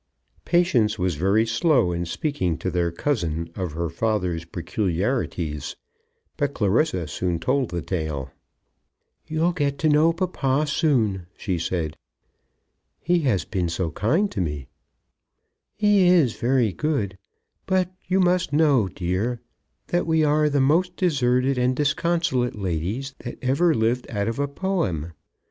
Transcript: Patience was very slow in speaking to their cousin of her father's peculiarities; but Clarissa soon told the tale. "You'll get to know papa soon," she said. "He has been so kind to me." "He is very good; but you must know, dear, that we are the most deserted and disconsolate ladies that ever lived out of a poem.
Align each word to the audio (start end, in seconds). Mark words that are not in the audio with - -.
Patience 0.45 0.97
was 0.97 1.13
very 1.13 1.45
slow 1.45 1.91
in 1.91 2.07
speaking 2.07 2.57
to 2.57 2.71
their 2.71 2.91
cousin 2.91 3.51
of 3.55 3.73
her 3.73 3.87
father's 3.87 4.45
peculiarities; 4.45 5.75
but 6.37 6.55
Clarissa 6.55 7.05
soon 7.07 7.37
told 7.37 7.69
the 7.69 7.83
tale. 7.83 8.31
"You'll 9.27 9.51
get 9.53 9.77
to 9.77 9.89
know 9.89 10.11
papa 10.11 10.65
soon," 10.65 11.27
she 11.37 11.59
said. 11.59 11.97
"He 12.99 13.19
has 13.19 13.45
been 13.45 13.69
so 13.69 13.91
kind 13.91 14.31
to 14.31 14.41
me." 14.41 14.69
"He 15.75 16.07
is 16.07 16.33
very 16.35 16.73
good; 16.73 17.15
but 17.67 17.91
you 18.07 18.19
must 18.21 18.51
know, 18.51 18.87
dear, 18.87 19.39
that 19.89 20.07
we 20.07 20.23
are 20.23 20.49
the 20.49 20.59
most 20.59 20.95
deserted 20.95 21.59
and 21.59 21.75
disconsolate 21.75 22.55
ladies 22.55 23.13
that 23.19 23.37
ever 23.43 23.75
lived 23.75 24.09
out 24.09 24.27
of 24.27 24.39
a 24.39 24.47
poem. 24.47 25.13